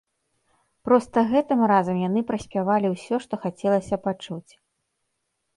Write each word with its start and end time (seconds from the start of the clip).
Проста 0.87 1.23
гэтым 1.31 1.59
разам 1.71 1.97
яны 2.07 2.19
праспявалі 2.31 2.87
ўсё, 2.95 3.15
што 3.27 3.33
хацелася 3.45 3.95
пачуць. 4.09 4.51